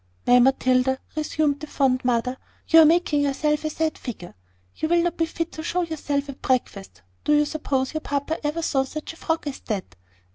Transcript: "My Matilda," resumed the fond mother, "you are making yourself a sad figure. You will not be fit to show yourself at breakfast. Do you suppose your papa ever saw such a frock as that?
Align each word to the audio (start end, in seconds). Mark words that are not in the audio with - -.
"My 0.25 0.39
Matilda," 0.39 0.97
resumed 1.15 1.59
the 1.59 1.67
fond 1.67 2.03
mother, 2.03 2.37
"you 2.67 2.79
are 2.81 2.85
making 2.85 3.21
yourself 3.21 3.63
a 3.65 3.69
sad 3.69 3.99
figure. 3.99 4.33
You 4.75 4.87
will 4.89 5.03
not 5.03 5.15
be 5.15 5.27
fit 5.27 5.51
to 5.51 5.61
show 5.61 5.83
yourself 5.83 6.27
at 6.27 6.41
breakfast. 6.41 7.03
Do 7.23 7.33
you 7.35 7.45
suppose 7.45 7.93
your 7.93 8.01
papa 8.01 8.39
ever 8.43 8.63
saw 8.63 8.83
such 8.83 9.13
a 9.13 9.17
frock 9.17 9.45
as 9.45 9.59
that? 9.67 9.95